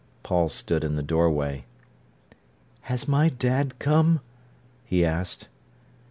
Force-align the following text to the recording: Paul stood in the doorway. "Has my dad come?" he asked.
Paul 0.23 0.49
stood 0.49 0.83
in 0.83 0.95
the 0.95 1.03
doorway. 1.03 1.65
"Has 2.89 3.07
my 3.07 3.29
dad 3.29 3.77
come?" 3.77 4.19
he 4.83 5.05
asked. 5.05 5.47